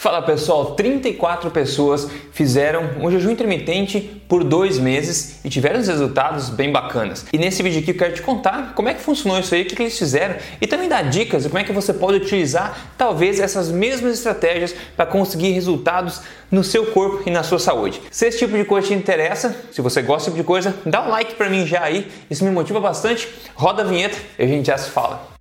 Fala 0.00 0.22
pessoal, 0.22 0.76
34 0.76 1.50
pessoas 1.50 2.08
fizeram 2.30 2.88
um 3.00 3.10
jejum 3.10 3.32
intermitente 3.32 4.22
por 4.28 4.44
dois 4.44 4.78
meses 4.78 5.40
e 5.44 5.50
tiveram 5.50 5.82
resultados 5.82 6.50
bem 6.50 6.70
bacanas. 6.70 7.26
E 7.32 7.36
nesse 7.36 7.64
vídeo 7.64 7.80
aqui 7.80 7.90
eu 7.90 7.96
quero 7.96 8.14
te 8.14 8.22
contar 8.22 8.74
como 8.76 8.88
é 8.88 8.94
que 8.94 9.00
funcionou 9.00 9.40
isso 9.40 9.52
aí, 9.52 9.62
o 9.62 9.64
que, 9.64 9.74
que 9.74 9.82
eles 9.82 9.98
fizeram 9.98 10.36
e 10.60 10.68
também 10.68 10.88
dar 10.88 11.02
dicas 11.02 11.42
de 11.42 11.48
como 11.48 11.58
é 11.58 11.64
que 11.64 11.72
você 11.72 11.92
pode 11.92 12.18
utilizar 12.18 12.92
talvez 12.96 13.40
essas 13.40 13.72
mesmas 13.72 14.14
estratégias 14.14 14.72
para 14.96 15.04
conseguir 15.04 15.50
resultados 15.50 16.20
no 16.48 16.62
seu 16.62 16.86
corpo 16.92 17.24
e 17.26 17.30
na 17.32 17.42
sua 17.42 17.58
saúde. 17.58 18.00
Se 18.08 18.28
esse 18.28 18.38
tipo 18.38 18.56
de 18.56 18.64
coisa 18.64 18.86
te 18.86 18.94
interessa, 18.94 19.52
se 19.72 19.82
você 19.82 20.00
gosta 20.00 20.30
desse 20.30 20.36
tipo 20.36 20.44
de 20.44 20.46
coisa, 20.46 20.76
dá 20.86 21.04
um 21.04 21.08
like 21.08 21.34
para 21.34 21.50
mim 21.50 21.66
já 21.66 21.82
aí, 21.82 22.06
isso 22.30 22.44
me 22.44 22.52
motiva 22.52 22.78
bastante. 22.78 23.28
Roda 23.56 23.82
a 23.82 23.84
vinheta 23.84 24.16
e 24.38 24.44
a 24.44 24.46
gente 24.46 24.68
já 24.68 24.78
se 24.78 24.90
fala. 24.90 25.37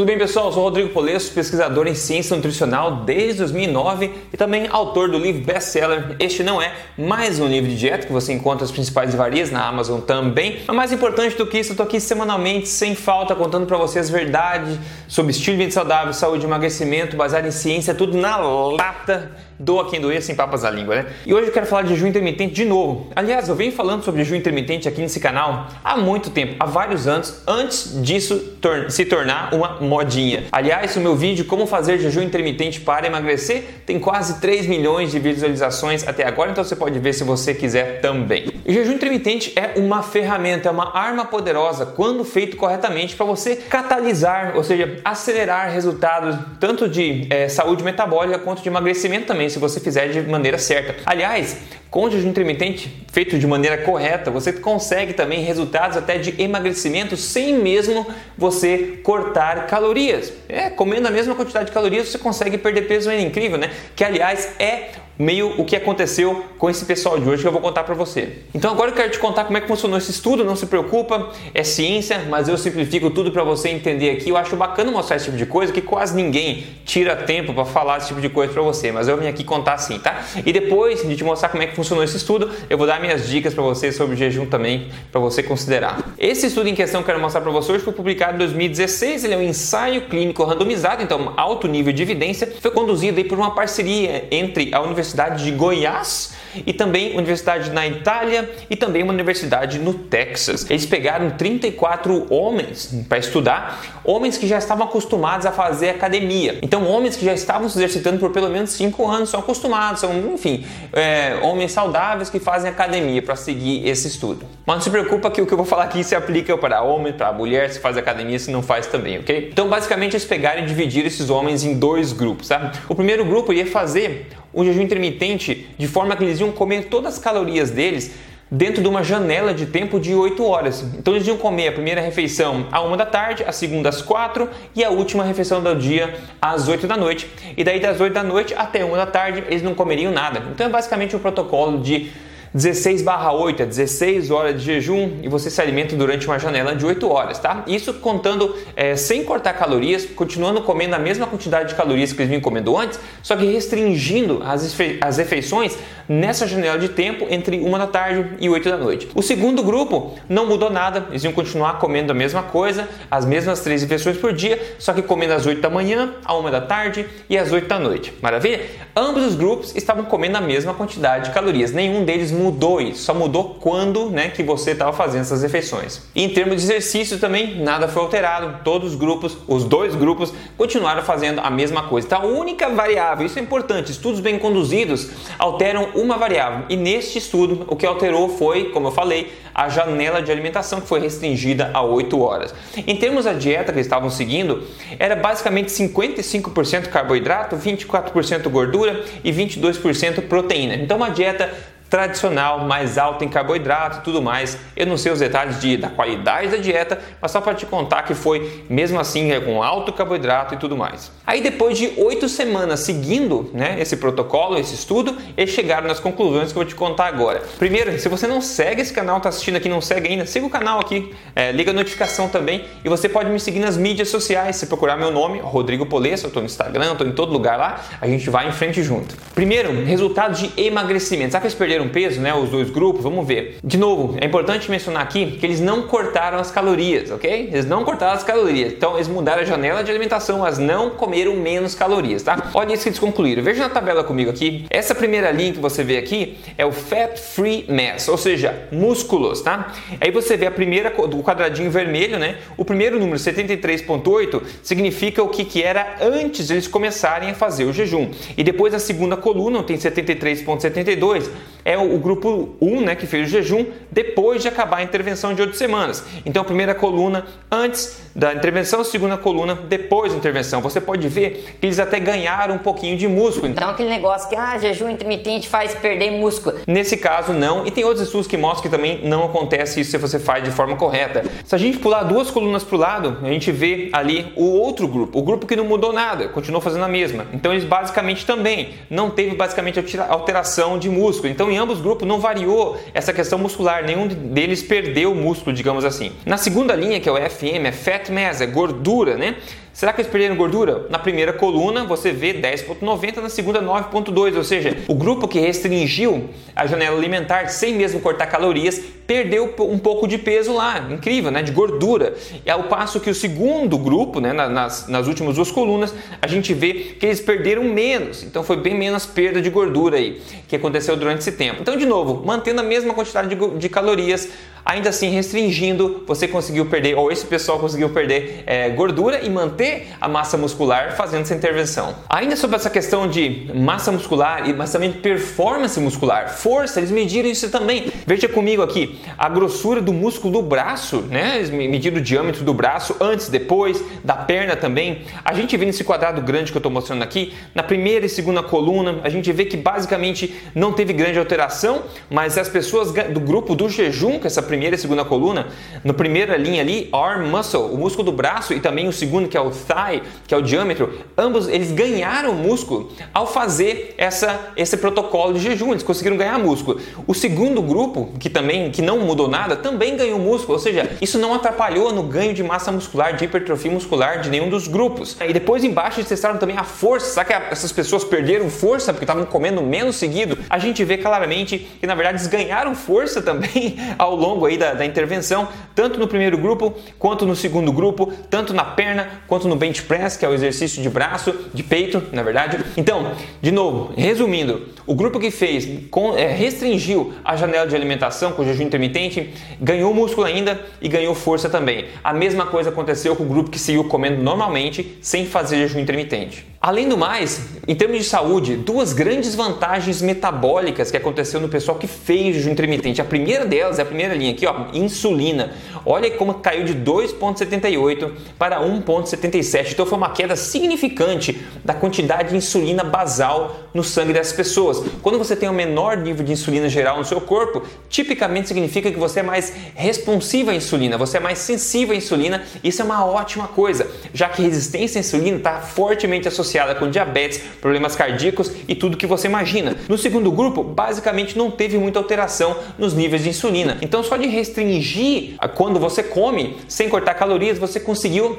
Tudo 0.00 0.06
bem, 0.06 0.16
pessoal? 0.16 0.46
Eu 0.46 0.52
sou 0.52 0.62
Rodrigo 0.62 0.88
Polesso, 0.94 1.30
pesquisador 1.30 1.86
em 1.86 1.94
ciência 1.94 2.34
nutricional 2.34 3.02
desde 3.04 3.40
2009 3.40 4.10
e 4.32 4.36
também 4.38 4.66
autor 4.66 5.10
do 5.10 5.18
livro 5.18 5.44
best-seller 5.44 6.16
Este 6.18 6.42
Não 6.42 6.62
É, 6.62 6.72
mais 6.96 7.38
um 7.38 7.46
livro 7.46 7.68
de 7.68 7.76
dieta 7.76 8.06
que 8.06 8.12
você 8.12 8.32
encontra 8.32 8.64
as 8.64 8.70
principais 8.70 9.10
livrarias 9.10 9.50
na 9.50 9.62
Amazon 9.62 10.00
também. 10.00 10.60
Mas 10.66 10.74
mais 10.74 10.92
importante 10.92 11.36
do 11.36 11.46
que 11.46 11.58
isso, 11.58 11.72
eu 11.72 11.76
tô 11.76 11.82
aqui 11.82 12.00
semanalmente, 12.00 12.66
sem 12.66 12.94
falta, 12.94 13.34
contando 13.34 13.66
para 13.66 13.76
vocês 13.76 14.08
verdade 14.08 14.80
sobre 15.06 15.32
estilo 15.32 15.58
de 15.58 15.64
vida 15.64 15.74
saudável, 15.74 16.14
saúde, 16.14 16.46
emagrecimento, 16.46 17.14
baseado 17.14 17.44
em 17.44 17.50
ciência, 17.50 17.94
tudo 17.94 18.16
na 18.16 18.38
lata 18.38 19.30
doa 19.60 19.90
quem 19.90 20.00
doer, 20.00 20.22
sem 20.22 20.34
papas 20.34 20.62
na 20.62 20.70
língua, 20.70 20.96
né? 20.96 21.06
E 21.26 21.34
hoje 21.34 21.48
eu 21.48 21.52
quero 21.52 21.66
falar 21.66 21.82
de 21.82 21.90
jejum 21.90 22.06
intermitente 22.06 22.54
de 22.54 22.64
novo. 22.64 23.08
Aliás, 23.14 23.46
eu 23.46 23.54
venho 23.54 23.70
falando 23.70 24.02
sobre 24.02 24.24
jejum 24.24 24.36
intermitente 24.36 24.88
aqui 24.88 25.02
nesse 25.02 25.20
canal 25.20 25.68
há 25.84 25.98
muito 25.98 26.30
tempo, 26.30 26.56
há 26.58 26.64
vários 26.64 27.06
anos, 27.06 27.42
antes 27.46 28.02
disso 28.02 28.38
tor 28.60 28.90
se 28.90 29.04
tornar 29.04 29.52
uma 29.52 29.78
modinha. 29.80 30.44
Aliás, 30.50 30.96
o 30.96 31.00
meu 31.00 31.14
vídeo 31.14 31.44
Como 31.44 31.66
Fazer 31.66 31.98
Jejum 31.98 32.22
Intermitente 32.22 32.80
para 32.80 33.06
Emagrecer 33.06 33.64
tem 33.84 33.98
quase 33.98 34.40
3 34.40 34.66
milhões 34.66 35.10
de 35.10 35.18
visualizações 35.18 36.08
até 36.08 36.26
agora, 36.26 36.50
então 36.50 36.64
você 36.64 36.74
pode 36.74 36.98
ver 36.98 37.12
se 37.12 37.22
você 37.22 37.52
quiser 37.52 38.00
também. 38.00 38.46
O 38.66 38.72
jejum 38.72 38.92
intermitente 38.92 39.52
é 39.56 39.78
uma 39.78 40.02
ferramenta, 40.02 40.68
é 40.68 40.72
uma 40.72 40.96
arma 40.96 41.24
poderosa 41.24 41.84
quando 41.84 42.24
feito 42.24 42.56
corretamente 42.56 43.16
para 43.16 43.26
você 43.26 43.56
catalisar, 43.56 44.52
ou 44.56 44.64
seja, 44.64 45.00
acelerar 45.04 45.70
resultados 45.70 46.38
tanto 46.58 46.88
de 46.88 47.26
é, 47.30 47.48
saúde 47.48 47.82
metabólica 47.82 48.38
quanto 48.38 48.62
de 48.62 48.68
emagrecimento 48.68 49.26
também 49.26 49.49
se 49.50 49.58
você 49.58 49.80
fizer 49.80 50.08
de 50.08 50.22
maneira 50.22 50.58
certa. 50.58 50.96
Aliás, 51.04 51.56
com 51.90 52.04
o 52.04 52.10
jejum 52.10 52.28
intermitente 52.28 53.04
feito 53.12 53.38
de 53.38 53.46
maneira 53.46 53.78
correta, 53.78 54.30
você 54.30 54.52
consegue 54.52 55.12
também 55.12 55.42
resultados 55.42 55.96
até 55.96 56.18
de 56.18 56.40
emagrecimento 56.40 57.16
sem 57.16 57.54
mesmo 57.54 58.06
você 58.38 59.00
cortar 59.02 59.66
calorias. 59.66 60.32
É, 60.48 60.70
comendo 60.70 61.08
a 61.08 61.10
mesma 61.10 61.34
quantidade 61.34 61.66
de 61.66 61.72
calorias 61.72 62.08
você 62.08 62.18
consegue 62.18 62.56
perder 62.56 62.82
peso, 62.82 63.10
é 63.10 63.20
incrível, 63.20 63.58
né? 63.58 63.70
Que 63.96 64.04
aliás 64.04 64.50
é 64.58 64.90
meio 65.20 65.60
o 65.60 65.66
que 65.66 65.76
aconteceu 65.76 66.46
com 66.56 66.70
esse 66.70 66.86
pessoal 66.86 67.20
de 67.20 67.28
hoje 67.28 67.42
que 67.42 67.48
eu 67.48 67.52
vou 67.52 67.60
contar 67.60 67.84
para 67.84 67.94
você. 67.94 68.38
Então 68.54 68.70
agora 68.70 68.90
eu 68.90 68.94
quero 68.94 69.10
te 69.10 69.18
contar 69.18 69.44
como 69.44 69.58
é 69.58 69.60
que 69.60 69.68
funcionou 69.68 69.98
esse 69.98 70.10
estudo, 70.10 70.42
não 70.44 70.56
se 70.56 70.64
preocupa, 70.64 71.28
é 71.52 71.62
ciência, 71.62 72.24
mas 72.30 72.48
eu 72.48 72.56
simplifico 72.56 73.10
tudo 73.10 73.30
para 73.30 73.44
você 73.44 73.68
entender 73.68 74.12
aqui. 74.12 74.30
Eu 74.30 74.36
acho 74.38 74.56
bacana 74.56 74.90
mostrar 74.90 75.16
esse 75.16 75.26
tipo 75.26 75.36
de 75.36 75.44
coisa 75.44 75.70
que 75.72 75.82
quase 75.82 76.16
ninguém 76.16 76.64
tira 76.86 77.14
tempo 77.14 77.52
para 77.52 77.66
falar 77.66 77.98
esse 77.98 78.08
tipo 78.08 78.20
de 78.20 78.30
coisa 78.30 78.50
para 78.50 78.62
você, 78.62 78.90
mas 78.90 79.08
eu 79.08 79.16
vim 79.18 79.26
aqui 79.26 79.44
contar 79.44 79.74
assim, 79.74 79.98
tá? 79.98 80.24
E 80.44 80.52
depois 80.54 81.06
de 81.06 81.14
te 81.14 81.22
mostrar 81.22 81.50
como 81.50 81.62
é 81.62 81.66
que 81.66 81.76
funcionou 81.76 82.02
esse 82.02 82.16
estudo, 82.16 82.50
eu 82.70 82.78
vou 82.78 82.86
dar 82.86 82.98
minhas 82.98 83.28
dicas 83.28 83.52
para 83.52 83.62
você 83.62 83.92
sobre 83.92 84.16
jejum 84.16 84.46
também 84.46 84.88
para 85.12 85.20
você 85.20 85.42
considerar. 85.42 86.14
Esse 86.18 86.46
estudo 86.46 86.70
em 86.70 86.74
questão 86.74 87.02
que 87.02 87.04
eu 87.04 87.12
quero 87.12 87.20
mostrar 87.20 87.42
para 87.42 87.50
você 87.50 87.72
hoje 87.72 87.84
foi 87.84 87.92
publicado 87.92 88.36
em 88.36 88.38
2016, 88.38 89.24
ele 89.24 89.34
é 89.34 89.36
um 89.36 89.42
ensaio 89.42 90.02
clínico 90.02 90.42
randomizado, 90.44 91.02
então 91.02 91.34
alto 91.36 91.68
nível 91.68 91.92
de 91.92 92.02
evidência, 92.02 92.50
foi 92.58 92.70
conduzido 92.70 93.18
aí 93.18 93.24
por 93.24 93.38
uma 93.38 93.50
parceria 93.54 94.26
entre 94.30 94.74
a 94.74 94.80
Universidade 94.80 95.09
Universidade 95.10 95.44
de 95.44 95.50
Goiás 95.50 96.32
e 96.66 96.72
também 96.72 97.16
universidade 97.16 97.70
na 97.70 97.86
Itália 97.86 98.50
e 98.68 98.76
também 98.76 99.02
uma 99.02 99.12
universidade 99.12 99.78
no 99.78 99.94
Texas. 99.94 100.66
Eles 100.68 100.86
pegaram 100.86 101.30
34 101.30 102.26
homens 102.32 102.92
para 103.08 103.18
estudar, 103.18 103.80
homens 104.04 104.36
que 104.36 104.46
já 104.46 104.58
estavam 104.58 104.86
acostumados 104.86 105.46
a 105.46 105.52
fazer 105.52 105.90
academia. 105.90 106.58
Então, 106.62 106.86
homens 106.88 107.16
que 107.16 107.24
já 107.24 107.32
estavam 107.32 107.68
se 107.68 107.78
exercitando 107.78 108.18
por 108.18 108.30
pelo 108.30 108.48
menos 108.48 108.70
5 108.70 109.06
anos, 109.08 109.30
são 109.30 109.40
acostumados, 109.40 110.00
são, 110.00 110.16
enfim, 110.32 110.64
é, 110.92 111.38
homens 111.42 111.72
saudáveis 111.72 112.30
que 112.30 112.38
fazem 112.38 112.70
academia 112.70 113.22
para 113.22 113.36
seguir 113.36 113.86
esse 113.86 114.08
estudo. 114.08 114.44
Mas 114.66 114.76
não 114.76 114.82
se 114.82 114.90
preocupa 114.90 115.30
que 115.30 115.40
o 115.40 115.46
que 115.46 115.52
eu 115.52 115.58
vou 115.58 115.66
falar 115.66 115.84
aqui 115.84 116.02
se 116.02 116.14
aplica 116.14 116.56
para 116.56 116.82
homem, 116.82 117.12
para 117.12 117.32
mulher, 117.32 117.70
se 117.70 117.80
faz 117.80 117.96
academia, 117.96 118.38
se 118.38 118.50
não 118.50 118.62
faz 118.62 118.86
também, 118.86 119.18
ok? 119.18 119.50
Então, 119.52 119.68
basicamente, 119.68 120.12
eles 120.12 120.24
pegaram 120.24 120.62
e 120.62 120.66
dividiram 120.66 121.06
esses 121.06 121.30
homens 121.30 121.64
em 121.64 121.78
dois 121.78 122.12
grupos, 122.12 122.48
sabe? 122.48 122.76
O 122.88 122.94
primeiro 122.94 123.24
grupo 123.24 123.52
ia 123.52 123.66
fazer 123.66 124.28
o 124.52 124.64
jejum 124.64 124.82
intermitente 124.82 125.68
de 125.78 125.88
forma 125.88 126.16
que 126.16 126.24
eles 126.24 126.40
iam 126.40 126.52
comer 126.52 126.86
todas 126.86 127.14
as 127.14 127.18
calorias 127.18 127.70
deles 127.70 128.12
dentro 128.50 128.82
de 128.82 128.88
uma 128.88 129.04
janela 129.04 129.54
de 129.54 129.66
tempo 129.66 130.00
de 130.00 130.12
8 130.12 130.44
horas. 130.44 130.84
Então 130.98 131.14
eles 131.14 131.26
iam 131.26 131.36
comer 131.36 131.68
a 131.68 131.72
primeira 131.72 132.00
refeição 132.00 132.66
à 132.72 132.82
1 132.82 132.96
da 132.96 133.06
tarde, 133.06 133.44
a 133.46 133.52
segunda 133.52 133.88
às 133.88 134.02
4 134.02 134.48
e 134.74 134.82
a 134.82 134.90
última 134.90 135.22
refeição 135.22 135.62
do 135.62 135.74
dia 135.76 136.14
às 136.42 136.66
8 136.66 136.86
da 136.86 136.96
noite. 136.96 137.30
E 137.56 137.62
daí 137.62 137.78
das 137.78 138.00
8 138.00 138.12
da 138.12 138.24
noite 138.24 138.54
até 138.54 138.84
1 138.84 138.90
da 138.92 139.06
tarde 139.06 139.44
eles 139.46 139.62
não 139.62 139.74
comeriam 139.74 140.12
nada. 140.12 140.42
Então 140.52 140.66
é 140.66 140.70
basicamente 140.70 141.14
um 141.14 141.20
protocolo 141.20 141.78
de 141.78 142.10
16 142.52 143.02
barra 143.02 143.32
8 143.32 143.62
é 143.62 143.66
16 143.66 144.30
horas 144.30 144.60
de 144.60 144.66
jejum 144.66 145.18
e 145.22 145.28
você 145.28 145.48
se 145.48 145.60
alimenta 145.60 145.94
durante 145.94 146.26
uma 146.26 146.36
janela 146.36 146.74
de 146.74 146.84
8 146.84 147.08
horas, 147.08 147.38
tá? 147.38 147.62
Isso 147.66 147.94
contando 147.94 148.56
é, 148.74 148.96
sem 148.96 149.22
cortar 149.24 149.52
calorias, 149.52 150.04
continuando 150.04 150.60
comendo 150.62 150.96
a 150.96 150.98
mesma 150.98 151.28
quantidade 151.28 151.68
de 151.68 151.74
calorias 151.76 152.12
que 152.12 152.20
eles 152.20 152.28
vinham 152.28 152.40
comendo 152.42 152.76
antes, 152.76 152.98
só 153.22 153.36
que 153.36 153.44
restringindo 153.44 154.42
as, 154.44 154.76
as 155.00 155.18
refeições 155.18 155.78
nessa 156.08 156.44
janela 156.44 156.76
de 156.76 156.88
tempo 156.88 157.24
entre 157.30 157.60
1 157.60 157.70
da 157.70 157.86
tarde 157.86 158.36
e 158.40 158.48
8 158.48 158.68
da 158.68 158.76
noite. 158.76 159.08
O 159.14 159.22
segundo 159.22 159.62
grupo 159.62 160.18
não 160.28 160.44
mudou 160.44 160.68
nada, 160.68 161.06
eles 161.10 161.22
iam 161.22 161.32
continuar 161.32 161.78
comendo 161.78 162.10
a 162.10 162.14
mesma 162.14 162.42
coisa, 162.42 162.88
as 163.08 163.24
mesmas 163.24 163.60
três 163.60 163.82
refeições 163.82 164.16
por 164.16 164.32
dia, 164.32 164.60
só 164.76 164.92
que 164.92 165.02
comendo 165.02 165.34
às 165.34 165.46
8 165.46 165.60
da 165.60 165.70
manhã, 165.70 166.14
à 166.24 166.36
1 166.36 166.50
da 166.50 166.60
tarde 166.60 167.06
e 167.28 167.38
às 167.38 167.52
8 167.52 167.68
da 167.68 167.78
noite. 167.78 168.12
Maravilha? 168.20 168.60
Ambos 168.94 169.24
os 169.24 169.34
grupos 169.36 169.74
estavam 169.76 170.04
comendo 170.04 170.36
a 170.36 170.40
mesma 170.40 170.74
quantidade 170.74 171.26
de 171.26 171.30
calorias, 171.30 171.72
nenhum 171.72 172.04
deles 172.04 172.32
mudou 172.32 172.80
isso, 172.80 173.04
só 173.04 173.14
mudou 173.14 173.56
quando 173.60 174.10
né, 174.10 174.30
que 174.30 174.42
você 174.42 174.72
estava 174.72 174.92
fazendo 174.92 175.22
essas 175.22 175.42
refeições. 175.42 176.02
E 176.14 176.24
em 176.24 176.30
termos 176.30 176.56
de 176.56 176.62
exercício 176.62 177.18
também, 177.18 177.60
nada 177.62 177.86
foi 177.86 178.02
alterado, 178.02 178.64
todos 178.64 178.92
os 178.92 178.98
grupos, 178.98 179.36
os 179.46 179.64
dois 179.64 179.94
grupos, 179.94 180.32
continuaram 180.56 181.02
fazendo 181.02 181.40
a 181.40 181.50
mesma 181.50 181.84
coisa. 181.84 182.06
Então 182.06 182.22
a 182.22 182.26
única 182.26 182.68
variável, 182.68 183.24
isso 183.26 183.38
é 183.38 183.42
importante, 183.42 183.92
estudos 183.92 184.20
bem 184.20 184.38
conduzidos 184.38 185.08
alteram 185.38 185.90
uma 185.94 186.16
variável 186.18 186.66
e 186.68 186.76
neste 186.76 187.18
estudo 187.18 187.64
o 187.68 187.76
que 187.76 187.86
alterou 187.86 188.28
foi, 188.28 188.70
como 188.70 188.88
eu 188.88 188.92
falei, 188.92 189.32
a 189.60 189.68
janela 189.68 190.22
de 190.22 190.32
alimentação 190.32 190.80
que 190.80 190.88
foi 190.88 191.00
restringida 191.00 191.70
a 191.74 191.82
8 191.82 192.18
horas. 192.18 192.54
Em 192.86 192.96
termos 192.96 193.26
da 193.26 193.34
dieta 193.34 193.72
que 193.72 193.78
eles 193.78 193.84
estavam 193.84 194.08
seguindo, 194.08 194.66
era 194.98 195.14
basicamente 195.14 195.68
55% 195.70 196.88
carboidrato, 196.88 197.56
24% 197.56 198.48
gordura 198.48 199.04
e 199.22 199.30
22% 199.30 200.26
proteína. 200.28 200.76
Então 200.76 200.96
uma 200.96 201.10
dieta 201.10 201.52
tradicional, 201.90 202.60
mais 202.60 202.96
alta 202.96 203.24
em 203.24 203.28
carboidrato 203.28 203.98
e 203.98 204.00
tudo 204.02 204.22
mais. 204.22 204.56
Eu 204.76 204.86
não 204.86 204.96
sei 204.96 205.10
os 205.10 205.18
detalhes 205.18 205.60
de, 205.60 205.76
da 205.76 205.90
qualidade 205.90 206.48
da 206.48 206.56
dieta, 206.56 207.00
mas 207.20 207.32
só 207.32 207.40
para 207.40 207.52
te 207.52 207.66
contar 207.66 208.04
que 208.04 208.14
foi 208.14 208.64
mesmo 208.70 209.00
assim 209.00 209.32
é, 209.32 209.40
com 209.40 209.60
alto 209.60 209.92
carboidrato 209.92 210.54
e 210.54 210.56
tudo 210.56 210.76
mais. 210.76 211.10
Aí 211.26 211.40
depois 211.40 211.76
de 211.76 211.92
oito 211.96 212.28
semanas 212.28 212.80
seguindo 212.80 213.50
né, 213.52 213.76
esse 213.80 213.96
protocolo, 213.96 214.56
esse 214.56 214.74
estudo, 214.74 215.16
eles 215.36 215.50
chegaram 215.50 215.88
nas 215.88 215.98
conclusões 215.98 216.52
que 216.52 216.58
eu 216.58 216.62
vou 216.62 216.64
te 216.64 216.76
contar 216.76 217.06
agora. 217.06 217.42
Primeiro, 217.58 217.98
se 217.98 218.08
você 218.08 218.26
não 218.28 218.40
segue 218.40 218.82
esse 218.82 218.92
canal, 218.92 219.16
está 219.16 219.28
assistindo 219.28 219.56
aqui, 219.56 219.68
não 219.68 219.80
segue 219.80 220.08
ainda, 220.08 220.24
siga 220.26 220.46
o 220.46 220.50
canal 220.50 220.78
aqui, 220.78 221.12
é, 221.34 221.50
liga 221.50 221.72
a 221.72 221.74
notificação 221.74 222.28
também 222.28 222.64
e 222.84 222.88
você 222.88 223.08
pode 223.08 223.28
me 223.30 223.40
seguir 223.40 223.58
nas 223.58 223.76
mídias 223.76 224.08
sociais. 224.08 224.56
Se 224.56 224.66
procurar 224.66 224.96
meu 224.96 225.10
nome, 225.10 225.40
Rodrigo 225.40 225.84
Polesso, 225.84 226.26
eu 226.26 226.28
estou 226.28 226.40
no 226.40 226.46
Instagram, 226.46 226.92
estou 226.92 227.06
em 227.06 227.12
todo 227.12 227.32
lugar 227.32 227.58
lá, 227.58 227.80
a 228.00 228.06
gente 228.06 228.30
vai 228.30 228.48
em 228.48 228.52
frente 228.52 228.80
junto. 228.82 229.16
Primeiro, 229.34 229.84
resultados 229.84 230.38
de 230.38 230.52
emagrecimento. 230.56 231.32
Sabe 231.32 231.42
que 231.42 231.46
eles 231.48 231.58
perderam 231.58 231.79
perderam 231.80 231.88
peso, 231.88 232.20
né? 232.20 232.34
Os 232.34 232.50
dois 232.50 232.70
grupos, 232.70 233.02
vamos 233.02 233.26
ver. 233.26 233.58
De 233.64 233.78
novo, 233.78 234.16
é 234.20 234.26
importante 234.26 234.70
mencionar 234.70 235.02
aqui 235.02 235.38
que 235.38 235.46
eles 235.46 235.60
não 235.60 235.82
cortaram 235.82 236.38
as 236.38 236.50
calorias, 236.50 237.10
ok? 237.10 237.48
Eles 237.52 237.66
não 237.66 237.84
cortaram 237.84 238.12
as 238.12 238.22
calorias. 238.22 238.72
Então 238.72 238.94
eles 238.96 239.08
mudaram 239.08 239.42
a 239.42 239.44
janela 239.44 239.82
de 239.82 239.90
alimentação, 239.90 240.40
mas 240.40 240.58
não 240.58 240.90
comeram 240.90 241.34
menos 241.34 241.74
calorias, 241.74 242.22
tá? 242.22 242.50
Olha 242.54 242.74
isso 242.74 242.82
que 242.82 242.88
eles 242.90 242.98
concluíram. 242.98 243.42
Veja 243.42 243.62
na 243.62 243.68
tabela 243.70 244.04
comigo 244.04 244.30
aqui. 244.30 244.66
Essa 244.70 244.94
primeira 244.94 245.30
linha 245.30 245.52
que 245.52 245.58
você 245.58 245.82
vê 245.82 245.96
aqui 245.96 246.38
é 246.58 246.66
o 246.66 246.72
Fat 246.72 247.16
Free 247.18 247.66
Mass, 247.68 248.08
ou 248.08 248.18
seja, 248.18 248.68
músculos, 248.70 249.40
tá? 249.40 249.72
Aí 250.00 250.10
você 250.10 250.36
vê 250.36 250.46
a 250.46 250.50
primeira 250.50 250.90
do 250.90 251.22
quadradinho 251.22 251.70
vermelho, 251.70 252.18
né? 252.18 252.36
O 252.56 252.64
primeiro 252.64 252.98
número 252.98 253.18
73.8 253.18 254.42
significa 254.62 255.22
o 255.22 255.28
que, 255.28 255.44
que 255.44 255.62
era 255.62 255.96
antes 256.00 256.50
eles 256.50 256.66
começarem 256.66 257.30
a 257.30 257.34
fazer 257.34 257.64
o 257.64 257.72
jejum. 257.72 258.10
E 258.36 258.42
depois 258.42 258.74
a 258.74 258.78
segunda 258.78 259.16
coluna 259.16 259.62
tem 259.62 259.76
73.72 259.76 261.30
é 261.70 261.78
o, 261.78 261.98
grupo 261.98 262.56
1, 262.60 262.80
né, 262.80 262.96
que 262.96 263.06
fez 263.06 263.28
o 263.28 263.30
jejum 263.30 263.64
depois 263.90 264.42
de 264.42 264.48
acabar 264.48 264.78
a 264.78 264.82
intervenção 264.82 265.32
de 265.32 265.40
8 265.40 265.56
semanas. 265.56 266.04
Então, 266.26 266.42
a 266.42 266.44
primeira 266.44 266.74
coluna 266.74 267.26
antes 267.50 268.09
da 268.20 268.34
intervenção, 268.34 268.84
segunda 268.84 269.16
coluna 269.16 269.54
depois 269.54 270.12
da 270.12 270.18
intervenção. 270.18 270.60
Você 270.60 270.78
pode 270.78 271.08
ver 271.08 271.56
que 271.58 271.66
eles 271.66 271.78
até 271.78 271.98
ganharam 271.98 272.56
um 272.56 272.58
pouquinho 272.58 272.94
de 272.94 273.08
músculo. 273.08 273.48
Então, 273.48 273.70
aquele 273.70 273.88
negócio 273.88 274.28
que 274.28 274.36
ah, 274.36 274.58
jejum 274.58 274.90
intermitente 274.90 275.48
faz 275.48 275.74
perder 275.74 276.10
músculo. 276.10 276.58
Nesse 276.66 276.98
caso, 276.98 277.32
não. 277.32 277.66
E 277.66 277.70
tem 277.70 277.82
outros 277.82 278.04
estudos 278.04 278.26
que 278.26 278.36
mostram 278.36 278.64
que 278.64 278.68
também 278.68 279.00
não 279.04 279.24
acontece 279.24 279.80
isso 279.80 279.92
se 279.92 279.96
você 279.96 280.18
faz 280.18 280.44
de 280.44 280.50
forma 280.50 280.76
correta. 280.76 281.24
Se 281.46 281.54
a 281.54 281.58
gente 281.58 281.78
pular 281.78 282.02
duas 282.02 282.30
colunas 282.30 282.62
para 282.62 282.76
o 282.76 282.78
lado, 282.78 283.16
a 283.22 283.28
gente 283.28 283.50
vê 283.50 283.88
ali 283.90 284.30
o 284.36 284.44
outro 284.44 284.86
grupo, 284.86 285.18
o 285.18 285.22
grupo 285.22 285.46
que 285.46 285.56
não 285.56 285.64
mudou 285.64 285.90
nada, 285.90 286.28
continuou 286.28 286.60
fazendo 286.60 286.84
a 286.84 286.88
mesma. 286.88 287.24
Então, 287.32 287.54
eles 287.54 287.64
basicamente 287.64 288.26
também 288.26 288.74
não 288.90 289.08
teve 289.08 289.34
basicamente 289.34 289.82
alteração 290.10 290.78
de 290.78 290.90
músculo. 290.90 291.32
Então, 291.32 291.50
em 291.50 291.56
ambos 291.56 291.80
grupos 291.80 292.06
não 292.06 292.20
variou 292.20 292.78
essa 292.92 293.14
questão 293.14 293.38
muscular, 293.38 293.82
nenhum 293.82 294.06
deles 294.06 294.62
perdeu 294.62 295.14
músculo, 295.14 295.56
digamos 295.56 295.86
assim. 295.86 296.12
Na 296.26 296.36
segunda 296.36 296.74
linha, 296.74 297.00
que 297.00 297.08
é 297.08 297.12
o 297.12 297.16
FM, 297.16 297.64
é 297.64 297.72
fat 297.72 298.09
mass, 298.10 298.40
é 298.40 298.46
gordura, 298.46 299.16
né? 299.16 299.36
Será 299.72 299.92
que 299.92 300.02
eles 300.02 300.10
perderam 300.10 300.36
gordura? 300.36 300.86
Na 300.90 300.98
primeira 300.98 301.32
coluna 301.32 301.84
você 301.84 302.12
vê 302.12 302.34
10,90, 302.34 303.16
na 303.22 303.28
segunda 303.28 303.62
9,2, 303.62 304.36
ou 304.36 304.44
seja, 304.44 304.76
o 304.88 304.94
grupo 304.94 305.26
que 305.26 305.38
restringiu 305.38 306.28
a 306.54 306.66
janela 306.66 306.96
alimentar 306.98 307.48
sem 307.48 307.74
mesmo 307.74 308.00
cortar 308.00 308.26
calorias 308.26 308.78
perdeu 309.06 309.54
um 309.60 309.78
pouco 309.78 310.06
de 310.06 310.18
peso 310.18 310.52
lá, 310.52 310.86
incrível, 310.90 311.30
né? 311.30 311.42
De 311.42 311.50
gordura. 311.50 312.14
E 312.44 312.50
ao 312.50 312.64
passo 312.64 313.00
que 313.00 313.08
o 313.08 313.14
segundo 313.14 313.78
grupo, 313.78 314.20
né, 314.20 314.32
nas, 314.32 314.86
nas 314.86 315.06
últimas 315.06 315.36
duas 315.36 315.50
colunas, 315.50 315.94
a 316.20 316.26
gente 316.26 316.52
vê 316.52 316.74
que 316.98 317.06
eles 317.06 317.20
perderam 317.20 317.64
menos, 317.64 318.22
então 318.22 318.44
foi 318.44 318.56
bem 318.56 318.74
menos 318.74 319.06
perda 319.06 319.40
de 319.40 319.50
gordura 319.50 319.96
aí 319.96 320.20
que 320.46 320.56
aconteceu 320.56 320.96
durante 320.96 321.20
esse 321.20 321.32
tempo. 321.32 321.62
Então, 321.62 321.76
de 321.76 321.86
novo, 321.86 322.22
mantendo 322.24 322.60
a 322.60 322.64
mesma 322.64 322.92
quantidade 322.92 323.34
de, 323.34 323.58
de 323.58 323.68
calorias, 323.68 324.28
ainda 324.70 324.90
assim 324.90 325.10
restringindo, 325.10 326.04
você 326.06 326.28
conseguiu 326.28 326.64
perder, 326.66 326.94
ou 326.96 327.10
esse 327.10 327.26
pessoal 327.26 327.58
conseguiu 327.58 327.90
perder 327.90 328.44
é, 328.46 328.68
gordura 328.68 329.20
e 329.20 329.28
manter 329.28 329.88
a 330.00 330.08
massa 330.08 330.38
muscular 330.38 330.94
fazendo 330.96 331.22
essa 331.22 331.34
intervenção. 331.34 331.96
Ainda 332.08 332.36
sobre 332.36 332.54
essa 332.54 332.70
questão 332.70 333.08
de 333.08 333.50
massa 333.52 333.90
muscular 333.90 334.48
e 334.48 334.52
mas 334.52 334.70
também 334.70 334.92
performance 334.92 335.78
muscular, 335.80 336.32
força, 336.36 336.78
eles 336.78 336.92
mediram 336.92 337.28
isso 337.28 337.50
também. 337.50 337.90
Veja 338.06 338.28
comigo 338.28 338.62
aqui, 338.62 339.00
a 339.18 339.28
grossura 339.28 339.82
do 339.82 339.92
músculo 339.92 340.34
do 340.34 340.42
braço, 340.42 340.98
né? 340.98 341.38
Eles 341.38 341.50
mediram 341.50 341.96
o 341.96 342.00
diâmetro 342.00 342.44
do 342.44 342.54
braço 342.54 342.94
antes, 343.00 343.28
depois, 343.28 343.82
da 344.04 344.14
perna 344.14 344.54
também. 344.54 345.02
A 345.24 345.34
gente 345.34 345.56
vê 345.56 345.66
nesse 345.66 345.82
quadrado 345.82 346.22
grande 346.22 346.52
que 346.52 346.56
eu 346.56 346.60
estou 346.60 346.70
mostrando 346.70 347.02
aqui, 347.02 347.34
na 347.56 347.64
primeira 347.64 348.06
e 348.06 348.08
segunda 348.08 348.40
coluna, 348.40 349.00
a 349.02 349.08
gente 349.08 349.32
vê 349.32 349.44
que 349.46 349.56
basicamente 349.56 350.32
não 350.54 350.72
teve 350.72 350.92
grande 350.92 351.18
alteração, 351.18 351.82
mas 352.08 352.38
as 352.38 352.48
pessoas 352.48 352.92
do 352.92 353.18
grupo 353.18 353.56
do 353.56 353.68
jejum, 353.68 354.20
que 354.20 354.28
essa 354.28 354.40
primeira 354.40 354.59
e 354.68 354.78
segunda 354.78 355.04
coluna, 355.04 355.48
na 355.82 355.92
primeira 355.92 356.36
linha 356.36 356.62
ali, 356.62 356.88
arm 356.92 357.26
muscle, 357.26 357.60
o 357.60 357.76
músculo 357.76 358.10
do 358.10 358.16
braço 358.16 358.52
e 358.52 358.60
também 358.60 358.88
o 358.88 358.92
segundo 358.92 359.28
que 359.28 359.36
é 359.36 359.40
o 359.40 359.50
thigh, 359.50 360.02
que 360.26 360.34
é 360.34 360.36
o 360.36 360.42
diâmetro, 360.42 360.92
ambos 361.16 361.48
eles 361.48 361.72
ganharam 361.72 362.34
músculo 362.34 362.90
ao 363.12 363.26
fazer 363.26 363.94
essa, 363.96 364.52
esse 364.56 364.76
protocolo 364.76 365.34
de 365.34 365.40
jejum, 365.40 365.70
eles 365.70 365.82
conseguiram 365.82 366.16
ganhar 366.16 366.38
músculo. 366.38 366.80
O 367.06 367.14
segundo 367.14 367.62
grupo, 367.62 368.12
que 368.18 368.28
também 368.28 368.70
que 368.70 368.82
não 368.82 368.98
mudou 369.00 369.28
nada, 369.28 369.56
também 369.56 369.96
ganhou 369.96 370.18
músculo, 370.18 370.54
ou 370.54 370.58
seja, 370.58 370.90
isso 371.00 371.18
não 371.18 371.34
atrapalhou 371.34 371.92
no 371.92 372.02
ganho 372.02 372.34
de 372.34 372.42
massa 372.42 372.70
muscular, 372.72 373.16
de 373.16 373.24
hipertrofia 373.24 373.70
muscular 373.70 374.20
de 374.20 374.30
nenhum 374.30 374.48
dos 374.48 374.68
grupos. 374.68 375.16
E 375.20 375.32
depois 375.32 375.64
embaixo 375.64 376.00
eles 376.00 376.08
testaram 376.08 376.38
também 376.38 376.56
a 376.56 376.64
força, 376.64 377.12
será 377.12 377.24
que 377.24 377.32
essas 377.32 377.72
pessoas 377.72 378.04
perderam 378.04 378.50
força 378.50 378.92
porque 378.92 379.04
estavam 379.04 379.24
comendo 379.24 379.62
menos 379.62 379.96
seguido? 379.96 380.38
A 380.48 380.58
gente 380.58 380.84
vê 380.84 380.98
claramente 380.98 381.58
que 381.78 381.86
na 381.86 381.94
verdade 381.94 382.18
eles 382.18 382.26
ganharam 382.26 382.74
força 382.74 383.22
também 383.22 383.76
ao 383.98 384.14
longo 384.14 384.48
aí 384.50 384.58
da, 384.58 384.74
da 384.74 384.84
intervenção, 384.84 385.48
tanto 385.74 385.98
no 385.98 386.06
primeiro 386.06 386.36
grupo 386.36 386.74
quanto 386.98 387.24
no 387.24 387.34
segundo 387.34 387.72
grupo, 387.72 388.12
tanto 388.28 388.52
na 388.52 388.64
perna 388.64 389.22
quanto 389.26 389.48
no 389.48 389.56
bench 389.56 389.82
press, 389.82 390.16
que 390.16 390.24
é 390.24 390.28
o 390.28 390.34
exercício 390.34 390.82
de 390.82 390.90
braço, 390.90 391.34
de 391.54 391.62
peito, 391.62 392.02
na 392.12 392.22
verdade. 392.22 392.58
Então, 392.76 393.12
de 393.40 393.50
novo, 393.50 393.92
resumindo, 393.96 394.68
o 394.86 394.94
grupo 394.94 395.18
que 395.18 395.30
fez 395.30 395.68
com, 395.90 396.16
é, 396.16 396.26
restringiu 396.26 397.14
a 397.24 397.36
janela 397.36 397.66
de 397.66 397.74
alimentação 397.74 398.32
com 398.32 398.44
jejum 398.44 398.64
intermitente, 398.64 399.32
ganhou 399.60 399.94
músculo 399.94 400.26
ainda 400.26 400.60
e 400.80 400.88
ganhou 400.88 401.14
força 401.14 401.48
também. 401.48 401.86
A 402.02 402.12
mesma 402.12 402.46
coisa 402.46 402.70
aconteceu 402.70 403.14
com 403.16 403.22
o 403.22 403.26
grupo 403.26 403.50
que 403.50 403.58
seguiu 403.58 403.84
comendo 403.84 404.22
normalmente 404.22 404.98
sem 405.00 405.26
fazer 405.26 405.56
jejum 405.56 405.80
intermitente. 405.80 406.46
Além 406.60 406.88
do 406.88 406.98
mais, 406.98 407.59
em 407.68 407.74
termos 407.74 407.98
de 407.98 408.04
saúde, 408.04 408.56
duas 408.56 408.92
grandes 408.92 409.34
vantagens 409.34 410.00
metabólicas 410.00 410.90
que 410.90 410.96
aconteceu 410.96 411.40
no 411.40 411.48
pessoal 411.48 411.78
que 411.78 411.86
fez 411.86 412.36
jejum 412.36 412.50
intermitente. 412.50 413.00
A 413.00 413.04
primeira 413.04 413.44
delas 413.44 413.78
é 413.78 413.82
a 413.82 413.84
primeira 413.84 414.14
linha 414.14 414.32
aqui, 414.32 414.46
ó, 414.46 414.66
insulina. 414.72 415.52
Olha 415.84 416.10
como 416.10 416.34
caiu 416.34 416.64
de 416.64 416.74
2,78 416.74 418.12
para 418.38 418.60
1,77. 418.60 419.72
Então 419.72 419.84
foi 419.84 419.98
uma 419.98 420.10
queda 420.10 420.36
significante 420.36 421.40
da 421.64 421.74
quantidade 421.74 422.30
de 422.30 422.36
insulina 422.36 422.82
basal 422.82 423.56
no 423.74 423.84
sangue 423.84 424.12
dessas 424.12 424.32
pessoas. 424.32 424.82
Quando 425.02 425.18
você 425.18 425.36
tem 425.36 425.48
um 425.48 425.52
menor 425.52 425.98
nível 425.98 426.24
de 426.24 426.32
insulina 426.32 426.68
geral 426.68 426.98
no 426.98 427.04
seu 427.04 427.20
corpo, 427.20 427.62
tipicamente 427.88 428.48
significa 428.48 428.90
que 428.90 428.98
você 428.98 429.20
é 429.20 429.22
mais 429.22 429.52
responsivo 429.74 430.50
à 430.50 430.54
insulina, 430.54 430.96
você 430.96 431.18
é 431.18 431.20
mais 431.20 431.38
sensível 431.38 431.94
à 431.94 431.96
insulina. 431.96 432.42
Isso 432.64 432.80
é 432.80 432.84
uma 432.84 433.04
ótima 433.04 433.48
coisa, 433.48 433.86
já 434.14 434.28
que 434.28 434.42
resistência 434.42 434.98
à 434.98 435.00
insulina 435.00 435.36
está 435.36 435.60
fortemente 435.60 436.26
associada 436.26 436.74
com 436.74 436.90
diabetes, 436.90 437.40
problemas 437.60 437.96
cardíacos 437.96 438.52
e 438.68 438.74
tudo 438.74 438.96
que 438.96 439.06
você 439.06 439.26
imagina. 439.26 439.76
No 439.88 439.98
segundo 439.98 440.30
grupo, 440.30 440.62
basicamente 440.62 441.36
não 441.36 441.50
teve 441.50 441.78
muita 441.78 441.98
alteração 441.98 442.56
nos 442.78 442.94
níveis 442.94 443.22
de 443.22 443.30
insulina. 443.30 443.78
Então, 443.82 444.02
só 444.02 444.16
de 444.16 444.26
restringir 444.26 445.34
quando 445.54 445.78
você 445.78 446.02
come 446.02 446.56
sem 446.68 446.88
cortar 446.88 447.14
calorias, 447.14 447.58
você 447.58 447.80
conseguiu 447.80 448.38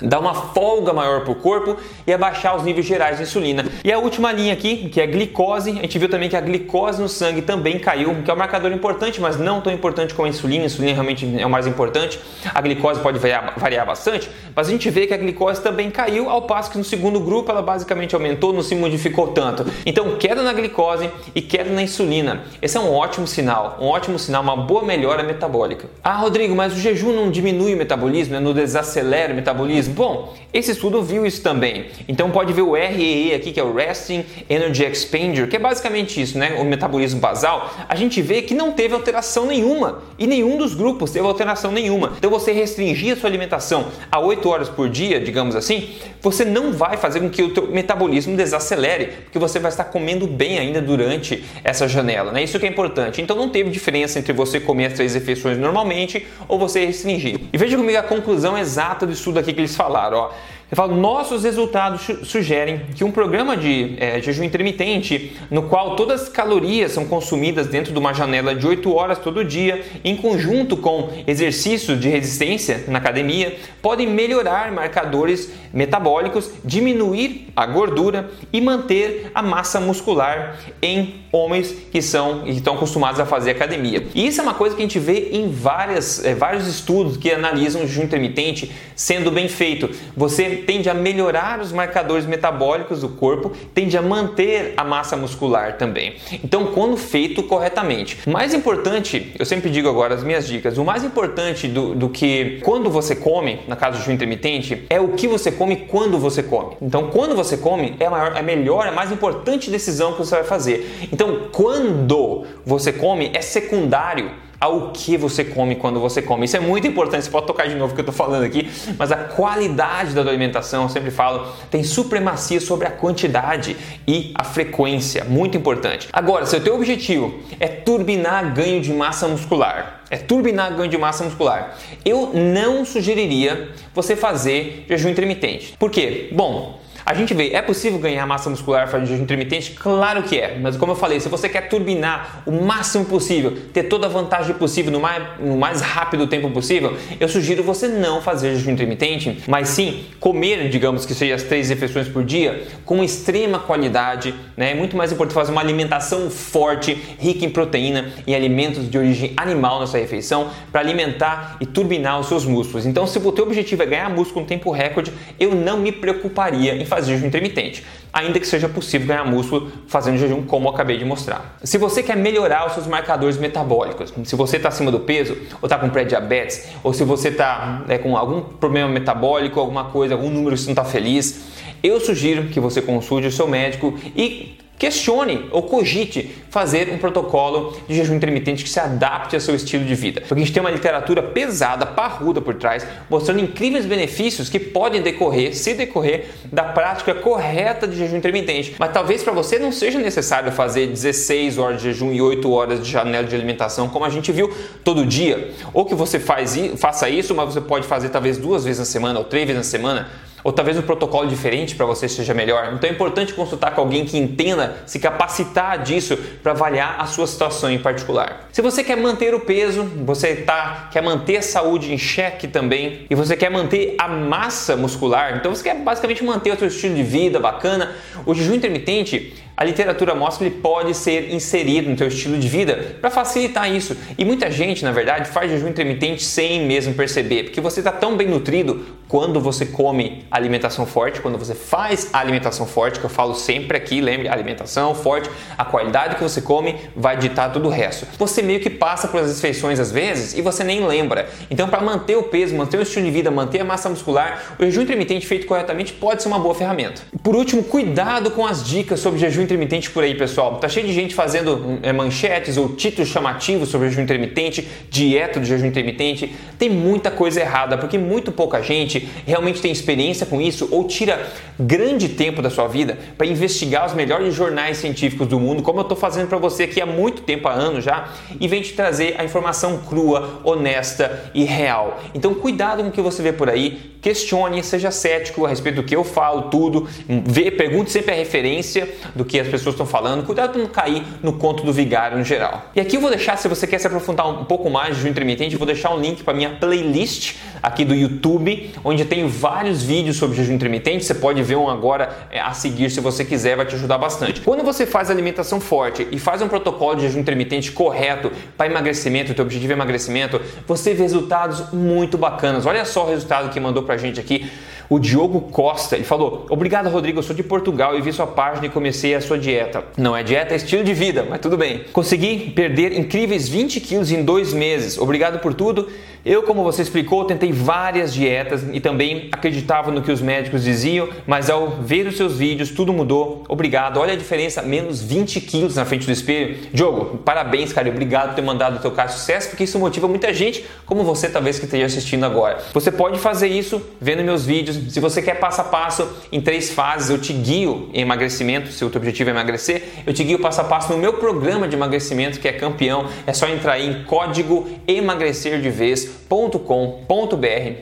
dar 0.00 0.18
uma 0.18 0.34
folga 0.34 0.92
maior 0.92 1.22
para 1.22 1.32
o 1.32 1.34
corpo 1.34 1.76
e 2.06 2.12
abaixar 2.12 2.56
os 2.56 2.62
níveis 2.62 2.86
gerais 2.86 3.16
de 3.16 3.22
insulina. 3.24 3.64
E 3.84 3.92
a 3.92 3.98
última 3.98 4.32
linha 4.32 4.52
aqui, 4.52 4.88
que 4.88 5.00
é 5.00 5.04
a 5.04 5.06
glicose, 5.06 5.70
a 5.70 5.82
gente 5.82 5.98
viu 5.98 6.08
também 6.08 6.28
que 6.28 6.36
a 6.36 6.40
glicose 6.40 7.00
no 7.00 7.08
sangue 7.08 7.42
também 7.42 7.78
caiu, 7.78 8.22
que 8.22 8.30
é 8.30 8.34
um 8.34 8.36
marcador 8.36 8.72
importante, 8.72 9.20
mas 9.20 9.38
não 9.38 9.60
tão 9.60 9.72
importante 9.72 10.14
como 10.14 10.26
a 10.26 10.28
insulina. 10.28 10.64
A 10.64 10.66
insulina 10.66 10.92
realmente 10.92 11.40
é 11.40 11.46
o 11.46 11.50
mais 11.50 11.66
importante. 11.66 12.18
A 12.54 12.60
glicose 12.60 13.00
pode 13.00 13.18
variar, 13.18 13.54
variar 13.56 13.86
bastante, 13.86 14.30
mas 14.54 14.68
a 14.68 14.70
gente 14.70 14.88
vê 14.90 15.06
que 15.06 15.14
a 15.14 15.16
glicose 15.16 15.62
também 15.62 15.90
caiu, 15.90 16.28
ao 16.28 16.42
passo 16.42 16.70
que 16.70 16.78
no 16.78 16.84
segundo 16.84 17.20
grupo 17.20 17.50
ela 17.50 17.62
basicamente 17.62 18.14
aumentou, 18.14 18.52
não 18.52 18.62
se 18.62 18.74
modificou 18.74 19.28
tanto. 19.28 19.66
Então, 19.84 20.16
queda 20.16 20.42
na 20.42 20.52
glicose 20.52 21.10
e 21.34 21.40
queda 21.40 21.70
na 21.70 21.82
insulina. 21.82 22.42
Esse 22.60 22.76
é 22.76 22.80
um 22.80 22.92
ótimo 22.92 23.26
sinal, 23.26 23.78
um 23.80 23.86
ótimo 23.86 24.18
sinal, 24.18 24.42
uma 24.42 24.56
boa 24.56 24.82
melhora 24.82 25.22
metabólica. 25.22 25.88
Ah, 26.02 26.16
Rodrigo, 26.16 26.54
mas 26.54 26.72
o 26.72 26.76
jejum 26.76 27.12
não 27.12 27.30
diminui 27.30 27.74
o 27.74 27.76
metabolismo, 27.76 28.34
né? 28.34 28.40
não 28.40 28.52
desacelera 28.52 29.32
o 29.32 29.36
metabolismo? 29.36 29.89
Bom, 29.90 30.34
esse 30.52 30.72
estudo 30.72 31.02
viu 31.02 31.24
isso 31.24 31.42
também. 31.42 31.86
Então 32.08 32.30
pode 32.30 32.52
ver 32.52 32.62
o 32.62 32.72
REE 32.72 33.34
aqui, 33.34 33.52
que 33.52 33.60
é 33.60 33.62
o 33.62 33.72
Resting 33.72 34.24
Energy 34.48 34.84
Expenditure, 34.84 35.46
que 35.46 35.56
é 35.56 35.58
basicamente 35.58 36.20
isso, 36.20 36.38
né? 36.38 36.56
O 36.60 36.64
metabolismo 36.64 37.20
basal. 37.20 37.70
A 37.88 37.94
gente 37.94 38.20
vê 38.20 38.42
que 38.42 38.54
não 38.54 38.72
teve 38.72 38.94
alteração 38.94 39.46
nenhuma 39.46 40.02
e 40.18 40.26
nenhum 40.26 40.56
dos 40.56 40.74
grupos 40.74 41.10
teve 41.10 41.26
alteração 41.26 41.70
nenhuma. 41.70 42.14
Então 42.18 42.30
você 42.30 42.52
restringir 42.52 43.14
a 43.14 43.16
sua 43.16 43.28
alimentação 43.28 43.88
a 44.10 44.18
8 44.18 44.48
horas 44.48 44.68
por 44.68 44.88
dia, 44.88 45.20
digamos 45.20 45.54
assim, 45.54 45.90
você 46.20 46.44
não 46.44 46.72
vai 46.72 46.96
fazer 46.96 47.20
com 47.20 47.30
que 47.30 47.42
o 47.42 47.54
teu 47.54 47.68
metabolismo 47.68 48.36
desacelere, 48.36 49.06
porque 49.24 49.38
você 49.38 49.58
vai 49.58 49.70
estar 49.70 49.84
comendo 49.84 50.26
bem 50.26 50.58
ainda 50.58 50.80
durante 50.82 51.44
essa 51.62 51.86
janela, 51.86 52.32
né? 52.32 52.42
Isso 52.42 52.58
que 52.58 52.66
é 52.66 52.68
importante. 52.68 53.22
Então 53.22 53.36
não 53.36 53.48
teve 53.48 53.70
diferença 53.70 54.18
entre 54.18 54.32
você 54.32 54.60
comer 54.60 54.86
as 54.86 54.92
três 54.94 55.14
refeições 55.14 55.58
normalmente 55.58 56.26
ou 56.48 56.58
você 56.58 56.86
restringir. 56.86 57.40
E 57.52 57.58
veja 57.58 57.76
comigo 57.76 57.98
a 57.98 58.02
conclusão 58.02 58.58
exata 58.58 59.06
do 59.06 59.12
estudo 59.12 59.38
aqui 59.38 59.52
que 59.52 59.60
eles 59.60 59.76
falaram, 59.82 60.18
ó 60.18 60.30
Eu 60.70 60.76
falo, 60.76 60.94
nossos 60.94 61.42
resultados 61.42 62.02
sugerem 62.22 62.82
que 62.94 63.02
um 63.02 63.10
programa 63.10 63.56
de 63.56 63.96
é, 63.98 64.22
jejum 64.22 64.44
intermitente, 64.44 65.36
no 65.50 65.64
qual 65.64 65.96
todas 65.96 66.22
as 66.22 66.28
calorias 66.28 66.92
são 66.92 67.04
consumidas 67.06 67.66
dentro 67.66 67.92
de 67.92 67.98
uma 67.98 68.14
janela 68.14 68.54
de 68.54 68.64
8 68.64 68.94
horas 68.94 69.18
todo 69.18 69.44
dia, 69.44 69.84
em 70.04 70.16
conjunto 70.16 70.76
com 70.76 71.10
exercícios 71.26 71.98
de 71.98 72.08
resistência 72.08 72.84
na 72.86 72.98
academia, 72.98 73.58
podem 73.82 74.06
melhorar 74.06 74.70
marcadores 74.70 75.50
metabólicos, 75.72 76.50
diminuir 76.64 77.48
a 77.56 77.66
gordura 77.66 78.30
e 78.52 78.60
manter 78.60 79.30
a 79.34 79.42
massa 79.42 79.80
muscular 79.80 80.56
em 80.80 81.24
homens 81.32 81.74
que 81.90 82.02
são 82.02 82.46
estão 82.46 82.74
acostumados 82.74 83.20
a 83.20 83.26
fazer 83.26 83.50
academia. 83.52 84.06
E 84.14 84.26
isso 84.26 84.40
é 84.40 84.42
uma 84.42 84.54
coisa 84.54 84.74
que 84.74 84.82
a 84.82 84.84
gente 84.84 84.98
vê 84.98 85.30
em 85.32 85.50
várias, 85.50 86.24
é, 86.24 86.34
vários 86.34 86.66
estudos 86.66 87.16
que 87.16 87.30
analisam 87.30 87.82
o 87.82 87.86
jejum 87.86 88.04
intermitente 88.04 88.70
sendo 88.94 89.30
bem 89.30 89.48
feito. 89.48 89.90
Você 90.16 90.59
tende 90.66 90.88
a 90.88 90.94
melhorar 90.94 91.60
os 91.60 91.72
marcadores 91.72 92.26
metabólicos 92.26 93.00
do 93.00 93.08
corpo, 93.08 93.52
tende 93.74 93.96
a 93.96 94.02
manter 94.02 94.74
a 94.76 94.84
massa 94.84 95.16
muscular 95.16 95.76
também. 95.76 96.16
Então, 96.44 96.66
quando 96.66 96.96
feito 96.96 97.42
corretamente. 97.42 98.18
O 98.26 98.30
mais 98.30 98.54
importante, 98.54 99.32
eu 99.38 99.44
sempre 99.44 99.70
digo 99.70 99.88
agora 99.88 100.14
as 100.14 100.24
minhas 100.24 100.46
dicas, 100.46 100.78
o 100.78 100.84
mais 100.84 101.04
importante 101.04 101.68
do, 101.68 101.94
do 101.94 102.08
que 102.08 102.60
quando 102.62 102.90
você 102.90 103.14
come, 103.14 103.60
na 103.66 103.76
casa 103.76 103.96
do 103.96 104.00
jejum 104.00 104.12
intermitente, 104.12 104.86
é 104.88 105.00
o 105.00 105.08
que 105.08 105.26
você 105.26 105.50
come 105.50 105.76
quando 105.76 106.18
você 106.18 106.42
come. 106.42 106.76
Então, 106.80 107.10
quando 107.10 107.34
você 107.34 107.56
come, 107.56 107.96
é 107.98 108.06
a, 108.06 108.10
maior, 108.10 108.36
é 108.36 108.40
a 108.40 108.42
melhor, 108.42 108.86
é 108.86 108.90
a 108.90 108.92
mais 108.92 109.10
importante 109.10 109.70
decisão 109.70 110.12
que 110.12 110.18
você 110.18 110.36
vai 110.36 110.44
fazer. 110.44 111.08
Então, 111.12 111.48
quando 111.52 112.44
você 112.64 112.92
come, 112.92 113.30
é 113.34 113.40
secundário 113.40 114.30
ao 114.60 114.90
que 114.90 115.16
você 115.16 115.42
come 115.42 115.74
quando 115.74 115.98
você 115.98 116.20
come. 116.20 116.44
Isso 116.44 116.56
é 116.56 116.60
muito 116.60 116.86
importante, 116.86 117.24
você 117.24 117.30
pode 117.30 117.46
tocar 117.46 117.66
de 117.66 117.74
novo 117.74 117.92
o 117.92 117.94
que 117.94 118.00
eu 118.00 118.08
estou 118.08 118.14
falando 118.14 118.44
aqui, 118.44 118.70
mas 118.98 119.10
a 119.10 119.16
qualidade 119.16 120.12
da 120.12 120.20
alimentação, 120.20 120.82
eu 120.82 120.88
sempre 120.90 121.10
falo, 121.10 121.50
tem 121.70 121.82
supremacia 121.82 122.60
sobre 122.60 122.86
a 122.86 122.90
quantidade 122.90 123.76
e 124.06 124.32
a 124.34 124.44
frequência, 124.44 125.24
muito 125.24 125.56
importante. 125.56 126.08
Agora, 126.12 126.44
se 126.44 126.54
o 126.54 126.60
teu 126.60 126.74
objetivo 126.74 127.40
é 127.58 127.68
turbinar 127.68 128.52
ganho 128.52 128.82
de 128.82 128.92
massa 128.92 129.26
muscular, 129.26 130.02
é 130.10 130.18
turbinar 130.18 130.74
ganho 130.76 130.90
de 130.90 130.98
massa 130.98 131.24
muscular, 131.24 131.78
eu 132.04 132.32
não 132.34 132.84
sugeriria 132.84 133.70
você 133.94 134.14
fazer 134.14 134.84
jejum 134.88 135.08
intermitente. 135.08 135.74
Por 135.78 135.90
quê? 135.90 136.28
Bom, 136.32 136.80
a 137.10 137.14
gente 137.14 137.34
vê, 137.34 137.50
é 137.52 137.60
possível 137.60 137.98
ganhar 137.98 138.24
massa 138.24 138.48
muscular 138.48 138.86
fazendo 138.86 139.08
jejum 139.08 139.24
intermitente? 139.24 139.72
Claro 139.72 140.22
que 140.22 140.38
é, 140.38 140.56
mas 140.60 140.76
como 140.76 140.92
eu 140.92 140.96
falei, 140.96 141.18
se 141.18 141.28
você 141.28 141.48
quer 141.48 141.62
turbinar 141.62 142.44
o 142.46 142.52
máximo 142.52 143.04
possível, 143.04 143.52
ter 143.72 143.82
toda 143.82 144.06
a 144.06 144.08
vantagem 144.08 144.54
possível 144.54 144.92
no 144.92 145.00
mais, 145.00 145.24
no 145.40 145.56
mais 145.56 145.80
rápido 145.80 146.28
tempo 146.28 146.48
possível, 146.52 146.96
eu 147.18 147.28
sugiro 147.28 147.64
você 147.64 147.88
não 147.88 148.22
fazer 148.22 148.54
jejum 148.54 148.70
intermitente, 148.70 149.42
mas 149.48 149.70
sim 149.70 150.04
comer, 150.20 150.68
digamos 150.68 151.04
que 151.04 151.12
seja 151.12 151.34
as 151.34 151.42
três 151.42 151.68
refeições 151.68 152.06
por 152.06 152.22
dia, 152.22 152.62
com 152.84 153.02
extrema 153.02 153.58
qualidade. 153.58 154.32
Né? 154.56 154.70
É 154.70 154.74
muito 154.76 154.96
mais 154.96 155.10
importante 155.10 155.34
fazer 155.34 155.50
uma 155.50 155.60
alimentação 155.60 156.30
forte, 156.30 156.94
rica 157.18 157.44
em 157.44 157.50
proteína 157.50 158.08
e 158.24 158.36
alimentos 158.36 158.88
de 158.88 158.96
origem 158.96 159.32
animal 159.36 159.80
nessa 159.80 159.98
refeição 159.98 160.48
para 160.70 160.80
alimentar 160.80 161.56
e 161.60 161.66
turbinar 161.66 162.20
os 162.20 162.28
seus 162.28 162.44
músculos. 162.44 162.86
Então, 162.86 163.04
se 163.04 163.18
o 163.18 163.32
teu 163.32 163.46
objetivo 163.46 163.82
é 163.82 163.86
ganhar 163.86 164.08
músculo 164.10 164.44
em 164.44 164.46
tempo 164.46 164.70
recorde, 164.70 165.12
eu 165.40 165.56
não 165.56 165.76
me 165.78 165.90
preocuparia 165.90 166.76
em 166.76 166.84
fazer 166.84 166.99
jejum 167.06 167.26
intermitente, 167.26 167.84
ainda 168.12 168.38
que 168.38 168.46
seja 168.46 168.68
possível 168.68 169.06
ganhar 169.06 169.24
músculo 169.24 169.70
fazendo 169.86 170.18
jejum, 170.18 170.42
como 170.42 170.68
eu 170.68 170.74
acabei 170.74 170.98
de 170.98 171.04
mostrar. 171.04 171.56
Se 171.62 171.78
você 171.78 172.02
quer 172.02 172.16
melhorar 172.16 172.66
os 172.66 172.74
seus 172.74 172.86
marcadores 172.86 173.36
metabólicos, 173.36 174.12
se 174.24 174.36
você 174.36 174.56
está 174.56 174.68
acima 174.68 174.90
do 174.90 175.00
peso, 175.00 175.36
ou 175.60 175.66
está 175.66 175.78
com 175.78 175.88
pré-diabetes, 175.88 176.68
ou 176.82 176.92
se 176.92 177.04
você 177.04 177.28
está 177.28 177.84
é, 177.88 177.98
com 177.98 178.16
algum 178.16 178.40
problema 178.40 178.88
metabólico, 178.88 179.60
alguma 179.60 179.84
coisa, 179.84 180.14
algum 180.14 180.30
número 180.30 180.56
que 180.56 180.62
você 180.62 180.66
não 180.66 180.72
está 180.72 180.84
feliz, 180.84 181.50
eu 181.82 181.98
sugiro 182.00 182.48
que 182.48 182.60
você 182.60 182.82
consulte 182.82 183.26
o 183.26 183.32
seu 183.32 183.48
médico 183.48 183.98
e 184.14 184.59
questione 184.80 185.46
ou 185.50 185.62
cogite 185.62 186.34
fazer 186.48 186.88
um 186.90 186.96
protocolo 186.96 187.76
de 187.86 187.94
jejum 187.94 188.14
intermitente 188.14 188.64
que 188.64 188.70
se 188.70 188.80
adapte 188.80 189.36
ao 189.36 189.40
seu 189.40 189.54
estilo 189.54 189.84
de 189.84 189.94
vida. 189.94 190.22
Porque 190.22 190.32
a 190.32 190.38
gente 190.38 190.54
tem 190.54 190.60
uma 190.62 190.70
literatura 190.70 191.22
pesada, 191.22 191.84
parruda 191.84 192.40
por 192.40 192.54
trás, 192.54 192.86
mostrando 193.10 193.40
incríveis 193.40 193.84
benefícios 193.84 194.48
que 194.48 194.58
podem 194.58 195.02
decorrer, 195.02 195.54
se 195.54 195.74
decorrer, 195.74 196.30
da 196.50 196.64
prática 196.64 197.14
correta 197.14 197.86
de 197.86 197.94
jejum 197.94 198.16
intermitente. 198.16 198.74
Mas 198.78 198.90
talvez 198.90 199.22
para 199.22 199.34
você 199.34 199.58
não 199.58 199.70
seja 199.70 199.98
necessário 199.98 200.50
fazer 200.50 200.86
16 200.86 201.58
horas 201.58 201.82
de 201.82 201.92
jejum 201.92 202.10
e 202.10 202.22
8 202.22 202.50
horas 202.50 202.82
de 202.82 202.90
janela 202.90 203.26
de 203.26 203.34
alimentação, 203.34 203.86
como 203.86 204.06
a 204.06 204.10
gente 204.10 204.32
viu 204.32 204.50
todo 204.82 205.04
dia. 205.04 205.52
Ou 205.74 205.84
que 205.84 205.94
você 205.94 206.18
faz, 206.18 206.58
faça 206.78 207.06
isso, 207.10 207.34
mas 207.34 207.52
você 207.52 207.60
pode 207.60 207.86
fazer 207.86 208.08
talvez 208.08 208.38
duas 208.38 208.64
vezes 208.64 208.78
na 208.78 208.86
semana 208.86 209.18
ou 209.18 209.26
três 209.26 209.46
vezes 209.46 209.58
na 209.58 209.70
semana 209.70 210.08
ou 210.42 210.52
talvez 210.52 210.78
um 210.78 210.82
protocolo 210.82 211.28
diferente 211.28 211.74
para 211.74 211.86
você 211.86 212.08
seja 212.08 212.34
melhor. 212.34 212.72
Então 212.74 212.88
é 212.88 212.92
importante 212.92 213.34
consultar 213.34 213.74
com 213.74 213.80
alguém 213.80 214.04
que 214.04 214.18
entenda, 214.18 214.82
se 214.86 214.98
capacitar 214.98 215.82
disso 215.82 216.16
para 216.42 216.52
avaliar 216.52 216.96
a 216.98 217.06
sua 217.06 217.26
situação 217.26 217.70
em 217.70 217.78
particular. 217.78 218.48
Se 218.52 218.62
você 218.62 218.82
quer 218.82 218.96
manter 218.96 219.34
o 219.34 219.40
peso, 219.40 219.84
você 220.04 220.36
tá, 220.36 220.88
quer 220.92 221.02
manter 221.02 221.38
a 221.38 221.42
saúde 221.42 221.92
em 221.92 221.98
xeque 221.98 222.48
também 222.48 223.06
e 223.08 223.14
você 223.14 223.36
quer 223.36 223.50
manter 223.50 223.94
a 223.98 224.08
massa 224.08 224.76
muscular, 224.76 225.36
então 225.36 225.54
você 225.54 225.62
quer 225.62 225.76
basicamente 225.76 226.24
manter 226.24 226.52
o 226.52 226.58
seu 226.58 226.68
estilo 226.68 226.94
de 226.94 227.02
vida 227.02 227.38
bacana, 227.38 227.94
o 228.26 228.34
jejum 228.34 228.54
intermitente 228.54 229.34
a 229.60 229.64
literatura 229.64 230.14
mostra 230.14 230.48
que 230.48 230.54
ele 230.54 230.62
pode 230.62 230.94
ser 230.94 231.34
inserido 231.34 231.90
no 231.90 231.94
teu 231.94 232.08
estilo 232.08 232.38
de 232.38 232.48
vida 232.48 232.96
para 232.98 233.10
facilitar 233.10 233.70
isso. 233.70 233.94
E 234.16 234.24
muita 234.24 234.50
gente, 234.50 234.82
na 234.82 234.90
verdade, 234.90 235.28
faz 235.28 235.50
jejum 235.50 235.68
intermitente 235.68 236.24
sem 236.24 236.64
mesmo 236.64 236.94
perceber, 236.94 237.42
porque 237.42 237.60
você 237.60 237.80
está 237.80 237.92
tão 237.92 238.16
bem 238.16 238.26
nutrido 238.26 238.86
quando 239.06 239.38
você 239.38 239.66
come 239.66 240.24
alimentação 240.30 240.86
forte, 240.86 241.20
quando 241.20 241.36
você 241.36 241.54
faz 241.54 242.08
alimentação 242.10 242.64
forte, 242.64 243.00
que 243.00 243.04
eu 243.04 243.10
falo 243.10 243.34
sempre 243.34 243.76
aqui, 243.76 244.00
lembre, 244.00 244.28
alimentação 244.28 244.94
forte, 244.94 245.28
a 245.58 245.64
qualidade 245.64 246.14
que 246.14 246.22
você 246.22 246.40
come 246.40 246.76
vai 246.96 247.18
ditar 247.18 247.52
tudo 247.52 247.68
o 247.68 247.70
resto. 247.70 248.06
Você 248.18 248.40
meio 248.40 248.60
que 248.60 248.70
passa 248.70 249.08
por 249.08 249.20
as 249.20 249.34
refeições 249.34 249.78
às 249.78 249.92
vezes 249.92 250.38
e 250.38 250.40
você 250.40 250.64
nem 250.64 250.86
lembra. 250.86 251.28
Então, 251.50 251.68
para 251.68 251.82
manter 251.82 252.16
o 252.16 252.22
peso, 252.22 252.54
manter 252.54 252.78
o 252.78 252.82
estilo 252.82 253.04
de 253.04 253.10
vida, 253.10 253.30
manter 253.30 253.60
a 253.60 253.64
massa 253.64 253.90
muscular, 253.90 254.54
o 254.58 254.64
jejum 254.64 254.82
intermitente 254.82 255.26
feito 255.26 255.46
corretamente 255.46 255.92
pode 255.92 256.22
ser 256.22 256.28
uma 256.28 256.38
boa 256.38 256.54
ferramenta. 256.54 257.02
Por 257.22 257.36
último, 257.36 257.62
cuidado 257.62 258.30
com 258.30 258.46
as 258.46 258.64
dicas 258.64 259.00
sobre 259.00 259.18
jejum 259.18 259.49
intermitente 259.52 259.90
por 259.90 260.04
aí, 260.04 260.14
pessoal. 260.14 260.56
Tá 260.56 260.68
cheio 260.68 260.86
de 260.86 260.92
gente 260.92 261.14
fazendo 261.14 261.78
é, 261.82 261.92
manchetes 261.92 262.56
ou 262.56 262.70
títulos 262.70 263.10
chamativos 263.10 263.68
sobre 263.68 263.88
jejum 263.88 264.02
intermitente, 264.02 264.66
dieta 264.88 265.40
do 265.40 265.46
jejum 265.46 265.66
intermitente. 265.66 266.32
Tem 266.58 266.70
muita 266.70 267.10
coisa 267.10 267.40
errada, 267.40 267.76
porque 267.76 267.98
muito 267.98 268.30
pouca 268.30 268.62
gente 268.62 269.08
realmente 269.26 269.60
tem 269.60 269.72
experiência 269.72 270.24
com 270.24 270.40
isso 270.40 270.68
ou 270.70 270.84
tira 270.84 271.28
grande 271.58 272.08
tempo 272.08 272.40
da 272.40 272.50
sua 272.50 272.68
vida 272.68 272.98
para 273.18 273.26
investigar 273.26 273.86
os 273.86 273.94
melhores 273.94 274.34
jornais 274.34 274.78
científicos 274.78 275.26
do 275.26 275.40
mundo, 275.40 275.62
como 275.62 275.80
eu 275.80 275.82
estou 275.82 275.96
fazendo 275.96 276.28
para 276.28 276.38
você 276.38 276.64
aqui 276.64 276.80
há 276.80 276.86
muito 276.86 277.22
tempo, 277.22 277.48
há 277.48 277.52
anos 277.52 277.84
já, 277.84 278.08
e 278.38 278.46
vem 278.46 278.62
te 278.62 278.72
trazer 278.72 279.14
a 279.18 279.24
informação 279.24 279.78
crua, 279.78 280.40
honesta 280.44 281.30
e 281.34 281.44
real. 281.44 282.00
Então, 282.14 282.34
cuidado 282.34 282.82
com 282.82 282.88
o 282.88 282.92
que 282.92 283.00
você 283.00 283.22
vê 283.22 283.32
por 283.32 283.48
aí, 283.48 283.90
questione, 284.00 284.62
seja 284.62 284.90
cético 284.90 285.44
a 285.44 285.48
respeito 285.48 285.76
do 285.76 285.82
que 285.82 285.94
eu 285.94 286.04
falo, 286.04 286.42
tudo, 286.42 286.88
vê, 287.26 287.50
pergunte 287.50 287.90
sempre 287.90 288.12
a 288.12 288.16
referência 288.16 288.88
do 289.14 289.24
que 289.24 289.39
as 289.40 289.48
pessoas 289.48 289.74
estão 289.74 289.86
falando, 289.86 290.24
cuidado 290.24 290.52
para 290.52 290.60
não 290.60 290.68
cair 290.68 291.02
no 291.22 291.32
conto 291.32 291.64
do 291.64 291.72
vigário 291.72 292.18
no 292.18 292.24
geral. 292.24 292.70
E 292.74 292.80
aqui 292.80 292.96
eu 292.96 293.00
vou 293.00 293.10
deixar, 293.10 293.36
se 293.36 293.48
você 293.48 293.66
quer 293.66 293.78
se 293.78 293.86
aprofundar 293.86 294.28
um 294.28 294.44
pouco 294.44 294.70
mais 294.70 294.96
de 294.96 295.08
intermitente, 295.08 295.54
eu 295.54 295.58
vou 295.58 295.66
deixar 295.66 295.94
um 295.94 295.98
link 295.98 296.22
para 296.22 296.34
minha 296.34 296.50
playlist 296.50 297.36
aqui 297.62 297.84
do 297.84 297.94
YouTube, 297.94 298.70
onde 298.84 299.04
tem 299.04 299.26
vários 299.26 299.82
vídeos 299.82 300.16
sobre 300.16 300.36
jejum 300.36 300.54
intermitente. 300.54 301.04
Você 301.04 301.14
pode 301.14 301.42
ver 301.42 301.56
um 301.56 301.68
agora 301.68 302.10
é, 302.30 302.40
a 302.40 302.52
seguir 302.52 302.90
se 302.90 303.00
você 303.00 303.24
quiser, 303.24 303.56
vai 303.56 303.66
te 303.66 303.74
ajudar 303.74 303.98
bastante. 303.98 304.40
Quando 304.40 304.62
você 304.62 304.86
faz 304.86 305.10
alimentação 305.10 305.60
forte 305.60 306.06
e 306.10 306.18
faz 306.18 306.42
um 306.42 306.48
protocolo 306.48 306.96
de 306.96 307.02
jejum 307.02 307.20
intermitente 307.20 307.72
correto 307.72 308.32
para 308.56 308.66
emagrecimento, 308.66 309.32
o 309.32 309.34
teu 309.34 309.44
objetivo 309.44 309.72
é 309.72 309.76
emagrecimento, 309.76 310.40
você 310.66 310.94
vê 310.94 311.02
resultados 311.02 311.72
muito 311.72 312.16
bacanas. 312.16 312.66
Olha 312.66 312.84
só 312.84 313.04
o 313.04 313.08
resultado 313.08 313.50
que 313.50 313.60
mandou 313.60 313.82
pra 313.82 313.96
gente 313.96 314.20
aqui 314.20 314.50
o 314.90 314.98
Diogo 314.98 315.40
Costa. 315.40 315.94
Ele 315.94 316.04
falou: 316.04 316.44
Obrigado, 316.50 316.90
Rodrigo. 316.90 317.20
Eu 317.20 317.22
sou 317.22 317.34
de 317.34 317.44
Portugal 317.44 317.96
e 317.96 318.02
vi 318.02 318.12
sua 318.12 318.26
página 318.26 318.66
e 318.66 318.68
comecei 318.68 319.14
a 319.14 319.20
sua 319.20 319.38
dieta. 319.38 319.84
Não 319.96 320.16
é 320.16 320.22
dieta, 320.24 320.52
é 320.52 320.56
estilo 320.56 320.82
de 320.82 320.92
vida, 320.92 321.24
mas 321.30 321.38
tudo 321.38 321.56
bem. 321.56 321.84
Consegui 321.92 322.50
perder 322.50 322.98
incríveis 322.98 323.48
20 323.48 323.80
quilos 323.80 324.10
em 324.10 324.24
dois 324.24 324.52
meses. 324.52 324.98
Obrigado 324.98 325.38
por 325.38 325.54
tudo. 325.54 325.88
Eu, 326.24 326.42
como 326.42 326.62
você 326.62 326.82
explicou, 326.82 327.24
tentei 327.24 327.50
várias 327.50 328.12
dietas 328.12 328.62
e 328.72 328.78
também 328.78 329.28
acreditava 329.32 329.90
no 329.90 330.02
que 330.02 330.12
os 330.12 330.20
médicos 330.20 330.62
diziam, 330.62 331.08
mas 331.26 331.48
ao 331.48 331.68
ver 331.68 332.06
os 332.06 332.16
seus 332.16 332.36
vídeos, 332.36 332.70
tudo 332.70 332.92
mudou. 332.92 333.42
Obrigado. 333.48 333.98
Olha 333.98 334.12
a 334.12 334.16
diferença, 334.16 334.60
menos 334.60 335.02
20 335.02 335.40
quilos 335.40 335.76
na 335.76 335.86
frente 335.86 336.04
do 336.04 336.12
espelho. 336.12 336.58
Diogo, 336.74 337.18
parabéns, 337.18 337.72
cara. 337.72 337.88
Obrigado 337.88 338.28
por 338.28 338.34
ter 338.34 338.42
mandado 338.42 338.76
o 338.76 338.80
teu 338.80 338.90
caso 338.90 339.18
sucesso, 339.18 339.48
porque 339.48 339.64
isso 339.64 339.78
motiva 339.78 340.06
muita 340.06 340.32
gente, 340.34 340.62
como 340.84 341.02
você 341.04 341.26
talvez 341.26 341.58
que 341.58 341.64
esteja 341.64 341.86
assistindo 341.86 342.24
agora. 342.24 342.58
Você 342.74 342.92
pode 342.92 343.18
fazer 343.18 343.48
isso 343.48 343.80
vendo 343.98 344.22
meus 344.22 344.44
vídeos. 344.44 344.92
Se 344.92 345.00
você 345.00 345.22
quer 345.22 345.40
passo 345.40 345.62
a 345.62 345.64
passo 345.64 346.06
em 346.30 346.40
três 346.40 346.70
fases, 346.70 347.08
eu 347.08 347.16
te 347.16 347.32
guio 347.32 347.88
em 347.94 348.02
emagrecimento. 348.02 348.70
Se 348.72 348.84
o 348.84 348.90
teu 348.90 348.98
objetivo 348.98 349.30
é 349.30 349.32
emagrecer, 349.32 349.84
eu 350.06 350.12
te 350.12 350.22
guio 350.22 350.38
passo 350.38 350.60
a 350.60 350.64
passo 350.64 350.92
no 350.92 350.98
meu 350.98 351.14
programa 351.14 351.66
de 351.66 351.76
emagrecimento, 351.76 352.38
que 352.38 352.46
é 352.46 352.52
campeão. 352.52 353.06
É 353.26 353.32
só 353.32 353.48
entrar 353.48 353.80
em 353.80 354.04
código 354.04 354.68
emagrecer 354.86 355.60
de 355.62 355.70
vez 355.70 356.09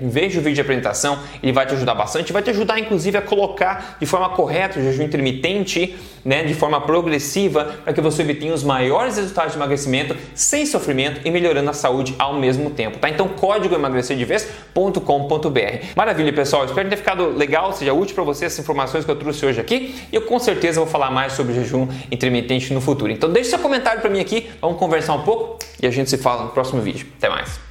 Veja 0.01 0.41
o 0.41 0.43
vídeo 0.43 0.55
de 0.55 0.61
apresentação, 0.61 1.19
ele 1.43 1.53
vai 1.53 1.67
te 1.67 1.75
ajudar 1.75 1.95
bastante, 1.95 2.33
vai 2.33 2.43
te 2.43 2.51
ajudar 2.51 2.79
inclusive 2.79 3.19
a 3.19 3.23
colocar 3.23 3.97
de 4.01 4.07
forma 4.07 4.29
correta 4.31 4.79
o 4.79 4.83
jejum 4.83 5.03
intermitente, 5.03 5.97
né, 6.25 6.45
de 6.45 6.55
forma 6.55 6.81
progressiva, 6.81 7.77
para 7.85 7.93
que 7.93 8.01
você 8.01 8.23
obtenha 8.23 8.53
os 8.53 8.63
maiores 8.63 9.17
resultados 9.17 9.53
de 9.53 9.59
emagrecimento 9.59 10.17
sem 10.35 10.67
sofrimento 10.67 11.21
e 11.25 11.31
melhorando 11.31 11.71
a 11.71 11.73
saúde 11.73 12.15
ao 12.19 12.35
mesmo 12.35 12.71
tempo, 12.71 12.99
tá? 12.99 13.09
Então 13.09 13.29
código 13.29 13.75
emagrecerdevez.com.br. 13.75 15.87
Maravilha, 15.97 16.33
pessoal. 16.33 16.65
Espero 16.65 16.89
ter 16.89 16.97
ficado 16.97 17.37
legal, 17.37 17.73
seja 17.73 17.93
útil 17.93 18.15
para 18.15 18.25
você 18.25 18.47
essas 18.47 18.59
informações 18.59 19.05
que 19.05 19.11
eu 19.11 19.17
trouxe 19.17 19.47
hoje 19.47 19.61
aqui. 19.61 19.95
E 20.13 20.17
eu 20.17 20.23
com 20.23 20.39
certeza 20.39 20.81
vou 20.81 20.89
falar 20.89 21.11
mais 21.11 21.33
sobre 21.33 21.55
jejum 21.55 21.89
intermitente 22.11 22.73
no 22.73 22.81
futuro. 22.81 23.13
Então 23.13 23.31
deixe 23.31 23.51
seu 23.51 23.59
comentário 23.59 24.01
para 24.01 24.11
mim 24.11 24.21
aqui, 24.21 24.51
vamos 24.61 24.79
conversar 24.79 25.15
um 25.15 25.23
pouco 25.23 25.59
e 25.83 25.87
a 25.87 25.91
gente 25.91 26.11
se 26.11 26.19
fala 26.19 26.45
no 26.45 26.51
próximo 26.51 26.81
vídeo. 26.83 27.07
Até 27.17 27.29
mais. 27.29 27.68